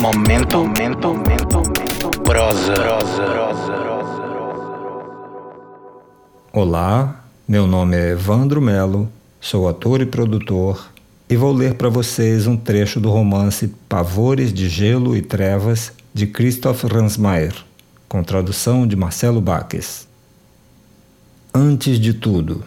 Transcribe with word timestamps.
Momento, 0.00 0.58
momento, 0.58 1.08
momento, 1.08 1.56
momento. 1.56 2.10
Prosa. 2.22 2.74
Olá, 6.52 7.24
meu 7.48 7.66
nome 7.66 7.96
é 7.96 8.10
Evandro 8.10 8.60
Melo, 8.60 9.10
sou 9.40 9.66
ator 9.66 10.02
e 10.02 10.06
produtor 10.06 10.90
e 11.30 11.36
vou 11.36 11.50
ler 11.50 11.74
para 11.74 11.88
vocês 11.88 12.46
um 12.46 12.58
trecho 12.58 13.00
do 13.00 13.08
romance 13.10 13.68
Pavores 13.88 14.52
de 14.52 14.68
Gelo 14.68 15.16
e 15.16 15.22
Trevas 15.22 15.92
de 16.12 16.26
Christoph 16.26 16.84
Ransmayr, 16.84 17.54
com 18.06 18.22
tradução 18.22 18.86
de 18.86 18.96
Marcelo 18.96 19.40
Baques. 19.40 20.06
Antes 21.54 21.98
de 21.98 22.12
tudo, 22.12 22.64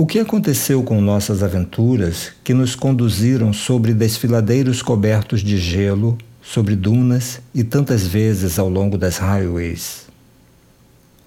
o 0.00 0.06
que 0.06 0.20
aconteceu 0.20 0.80
com 0.84 1.00
nossas 1.00 1.42
aventuras 1.42 2.30
que 2.44 2.54
nos 2.54 2.76
conduziram 2.76 3.52
sobre 3.52 3.92
desfiladeiros 3.92 4.80
cobertos 4.80 5.40
de 5.40 5.58
gelo, 5.58 6.16
sobre 6.40 6.76
dunas 6.76 7.40
e 7.52 7.64
tantas 7.64 8.06
vezes 8.06 8.60
ao 8.60 8.68
longo 8.68 8.96
das 8.96 9.18
highways? 9.18 10.06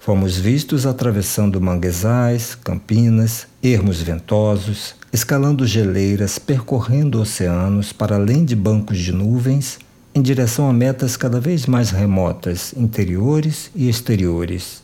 Fomos 0.00 0.38
vistos 0.38 0.86
atravessando 0.86 1.60
manguezais, 1.60 2.54
campinas, 2.54 3.46
ermos 3.62 4.00
ventosos, 4.00 4.94
escalando 5.12 5.66
geleiras, 5.66 6.38
percorrendo 6.38 7.20
oceanos 7.20 7.92
para 7.92 8.16
além 8.16 8.42
de 8.42 8.56
bancos 8.56 8.98
de 8.98 9.12
nuvens, 9.12 9.78
em 10.14 10.22
direção 10.22 10.70
a 10.70 10.72
metas 10.72 11.14
cada 11.14 11.38
vez 11.38 11.66
mais 11.66 11.90
remotas, 11.90 12.72
interiores 12.74 13.70
e 13.76 13.90
exteriores. 13.90 14.82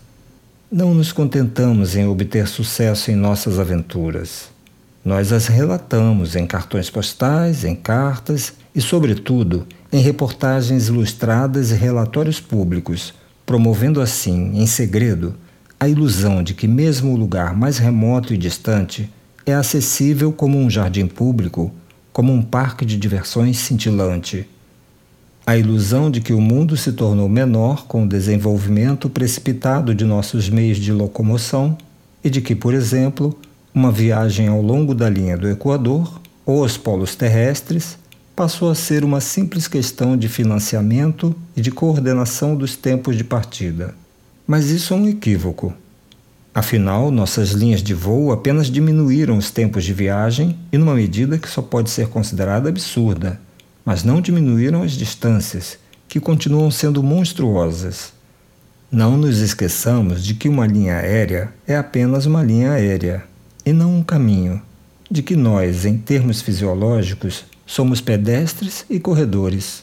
Não 0.70 0.92
nos 0.92 1.12
contentamos 1.12 1.96
em 1.96 2.06
obter 2.06 2.46
sucesso 2.46 3.10
em 3.10 3.16
nossas 3.16 3.58
aventuras. 3.58 4.50
Nós 5.02 5.32
as 5.32 5.46
relatamos 5.46 6.36
em 6.36 6.46
cartões 6.46 6.90
postais, 6.90 7.64
em 7.64 7.74
cartas 7.74 8.52
e, 8.74 8.80
sobretudo, 8.82 9.66
em 9.90 10.02
reportagens 10.02 10.88
ilustradas 10.88 11.70
e 11.70 11.74
relatórios 11.74 12.38
públicos, 12.38 13.14
promovendo 13.46 13.98
assim, 13.98 14.60
em 14.60 14.66
segredo, 14.66 15.34
a 15.80 15.88
ilusão 15.88 16.42
de 16.42 16.52
que, 16.52 16.68
mesmo 16.68 17.14
o 17.14 17.16
lugar 17.16 17.56
mais 17.56 17.78
remoto 17.78 18.34
e 18.34 18.36
distante, 18.36 19.10
é 19.46 19.54
acessível 19.54 20.30
como 20.30 20.58
um 20.58 20.68
jardim 20.68 21.06
público, 21.06 21.72
como 22.12 22.30
um 22.30 22.42
parque 22.42 22.84
de 22.84 22.98
diversões 22.98 23.56
cintilante 23.56 24.46
a 25.48 25.56
ilusão 25.56 26.10
de 26.10 26.20
que 26.20 26.34
o 26.34 26.42
mundo 26.42 26.76
se 26.76 26.92
tornou 26.92 27.26
menor 27.26 27.86
com 27.86 28.04
o 28.04 28.06
desenvolvimento 28.06 29.08
precipitado 29.08 29.94
de 29.94 30.04
nossos 30.04 30.50
meios 30.50 30.76
de 30.76 30.92
locomoção 30.92 31.74
e 32.22 32.28
de 32.28 32.42
que, 32.42 32.54
por 32.54 32.74
exemplo, 32.74 33.34
uma 33.74 33.90
viagem 33.90 34.46
ao 34.48 34.60
longo 34.60 34.94
da 34.94 35.08
linha 35.08 35.38
do 35.38 35.48
Equador 35.48 36.20
ou 36.44 36.62
aos 36.62 36.76
polos 36.76 37.14
terrestres 37.14 37.96
passou 38.36 38.70
a 38.70 38.74
ser 38.74 39.02
uma 39.02 39.22
simples 39.22 39.66
questão 39.66 40.18
de 40.18 40.28
financiamento 40.28 41.34
e 41.56 41.62
de 41.62 41.70
coordenação 41.70 42.54
dos 42.54 42.76
tempos 42.76 43.16
de 43.16 43.24
partida. 43.24 43.94
Mas 44.46 44.68
isso 44.68 44.92
é 44.92 44.98
um 44.98 45.08
equívoco. 45.08 45.72
Afinal, 46.54 47.10
nossas 47.10 47.52
linhas 47.52 47.82
de 47.82 47.94
voo 47.94 48.32
apenas 48.32 48.66
diminuíram 48.70 49.38
os 49.38 49.50
tempos 49.50 49.82
de 49.82 49.94
viagem 49.94 50.58
e 50.70 50.76
numa 50.76 50.94
medida 50.94 51.38
que 51.38 51.48
só 51.48 51.62
pode 51.62 51.88
ser 51.88 52.08
considerada 52.08 52.68
absurda 52.68 53.40
mas 53.88 54.04
não 54.04 54.20
diminuíram 54.20 54.82
as 54.82 54.92
distâncias, 54.92 55.78
que 56.06 56.20
continuam 56.20 56.70
sendo 56.70 57.02
monstruosas. 57.02 58.12
Não 58.92 59.16
nos 59.16 59.38
esqueçamos 59.38 60.22
de 60.22 60.34
que 60.34 60.46
uma 60.46 60.66
linha 60.66 60.96
aérea 60.98 61.54
é 61.66 61.74
apenas 61.74 62.26
uma 62.26 62.42
linha 62.42 62.72
aérea 62.72 63.24
e 63.64 63.72
não 63.72 63.96
um 63.96 64.02
caminho, 64.02 64.60
de 65.10 65.22
que 65.22 65.34
nós, 65.34 65.86
em 65.86 65.96
termos 65.96 66.42
fisiológicos, 66.42 67.46
somos 67.64 67.98
pedestres 68.02 68.84
e 68.90 69.00
corredores. 69.00 69.82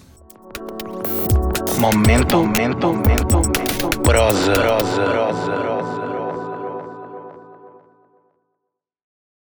Momento, 1.80 2.38
momento, 2.38 2.86
momento, 2.86 3.38
momento. 3.38 4.02
Prosa. 4.04 4.54
Prosa. 4.54 5.02
Prosa. 5.02 6.05